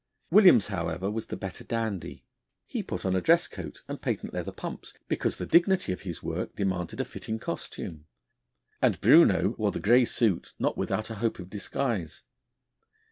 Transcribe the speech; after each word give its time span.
Williams, 0.31 0.65
however, 0.69 1.11
was 1.11 1.27
the 1.27 1.37
better 1.37 1.63
dandy; 1.63 2.25
he 2.65 2.81
put 2.81 3.05
on 3.05 3.15
a 3.15 3.21
dress 3.21 3.47
coat 3.47 3.83
and 3.87 4.01
patent 4.01 4.33
leather 4.33 4.51
pumps 4.51 4.95
because 5.07 5.37
the 5.37 5.45
dignity 5.45 5.91
of 5.93 6.01
his 6.01 6.23
work 6.23 6.55
demanded 6.55 6.99
a 6.99 7.05
fitting 7.05 7.37
costume. 7.37 8.07
And 8.81 8.99
Bruneau 8.99 9.53
wore 9.59 9.69
the 9.71 9.79
grey 9.79 10.05
suit 10.05 10.55
not 10.57 10.75
without 10.75 11.11
a 11.11 11.15
hope 11.21 11.37
of 11.37 11.51
disguise. 11.51 12.23